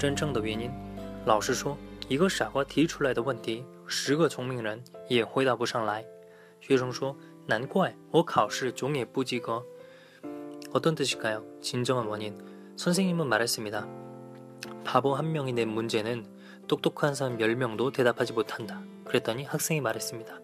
[0.00, 0.70] 真正的原因,
[1.24, 1.76] 老师说,
[2.08, 6.04] 一个傻瓜提出来的问题十个聪明人也回答不上来。
[6.60, 9.64] 学生说：“难怪我考试总也不及格。”
[10.72, 11.44] 어떤 뜻일까요?
[11.60, 12.36] 진정한 원인.
[12.76, 13.86] 선생님은 말했습니다.
[14.84, 16.26] 바보 한 명이 낸 문제는
[16.68, 18.82] 똑똑한 사람 10명도 대답하지 못한다.
[19.04, 20.40] 그랬더니 학생이 말했습니다.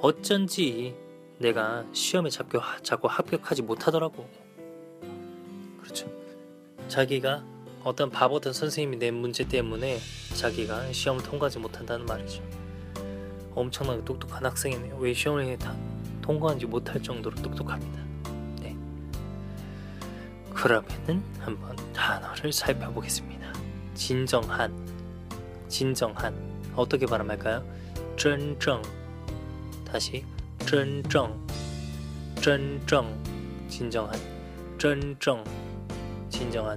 [0.00, 0.94] 어쩐지
[1.38, 4.28] 내가 시험에 자꾸, 자꾸 합격하지 못하더라고.
[5.82, 6.10] 그렇죠.
[6.88, 7.44] 자기가
[7.84, 9.98] 어떤 바보던 선생님이 낸 문제 때문에
[10.34, 12.42] 자기가 시험을 통과하지 못한다는 말이죠.
[13.54, 14.96] 엄청나게 똑똑한 학생이네요.
[14.98, 15.74] 왜 시험을 다
[16.22, 18.02] 통과하지 못할 정도로 똑똑합니다.
[18.60, 18.76] 네.
[20.52, 23.52] 그러면은 한번 단어를 살펴보겠습니다.
[23.94, 24.74] 진정한,
[25.68, 26.34] 진정한
[26.74, 27.64] 어떻게 발음할까요?
[28.16, 28.82] 真正
[29.84, 30.24] 다시
[30.66, 31.32] 真正,
[32.40, 33.06] 真正
[33.68, 34.18] 진정한,
[34.78, 35.44] 真正
[36.28, 36.76] 진정한,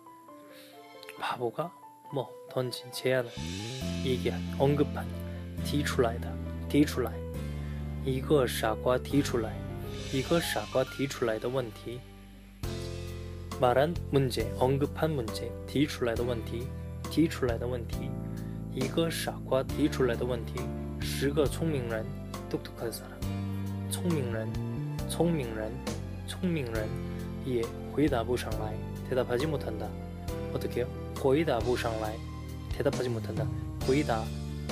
[1.20, 1.72] 바보가
[2.12, 3.30] 뭐 던진 제안을
[4.04, 5.06] 얘기한 언급한
[5.64, 6.32] 提出来的
[6.68, 7.12] 提出来
[8.04, 9.52] 一个傻瓜提出来
[10.12, 12.00] 一个傻瓜提出来的问题
[13.60, 16.66] 말한 문제 언급한 문제 提出来的问题
[17.10, 18.10] 提出来的问题
[18.72, 20.60] 一个傻瓜提出来的问题
[21.00, 22.04] 十个聪明人
[22.50, 23.18] 똑똑한 사람
[23.90, 24.48] 聪明人
[25.08, 25.72] 聪明人
[26.26, 26.88] 聪明人
[27.44, 28.74] 也回答不上来
[29.08, 29.88] 대답하지 못한다
[30.52, 30.86] 어떻게요?
[31.18, 32.14] 回答不上来
[32.76, 33.46] 대답하지 못한다
[33.86, 34.24] 回答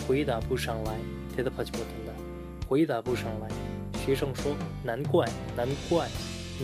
[0.07, 0.99] 回答不上来
[1.37, 2.12] 대답하지 못한다
[2.69, 3.49] 回答不上来
[4.05, 5.27] 学生说难怪
[5.57, 6.07] 难怪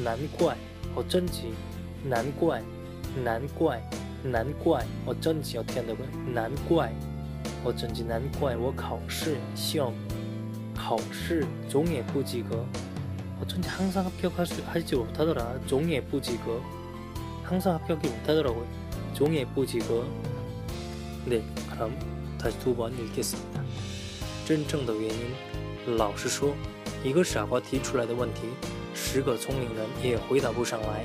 [0.05, 0.57] 难怪
[0.95, 1.55] 어쩐지
[2.05, 2.63] 难怪
[3.25, 3.83] 难怪
[4.23, 6.07] 难怪 어쩐지 어떻게 한다고요?
[6.33, 6.93] 难怪
[7.65, 9.95] 어쩐지 难怪我考试 시험
[10.77, 12.65] 考试总也不及格
[13.41, 16.61] 어쩐지 항상 합격할 수 하지 못하더라 종이에 부지거
[17.43, 18.67] 항상 합격이 못하더라고요
[19.15, 20.05] 종이에 부지거
[21.25, 21.93] 네 그럼
[22.39, 23.63] 다시 두 번 읽겠습니다
[24.47, 26.55] 真正的原因老师说
[27.05, 28.43] 一个傻瓜提出来的问题
[28.95, 31.05] 十个聪明人也回答不上来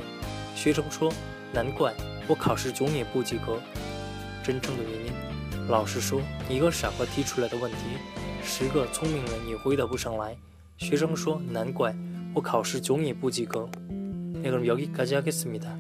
[0.56, 1.12] 学生说
[1.54, 1.94] 难怪
[2.28, 3.60] 我考试总也不及格
[4.44, 7.78] 真正的原因老师说一个傻瓜提出来的问题
[8.44, 10.36] 十个聪明人也回答不上来
[10.78, 11.96] 学生说难怪
[12.34, 13.70] 我考试总也不及格.
[14.46, 15.76] 네, 그럼 여기까지 하겠습니다.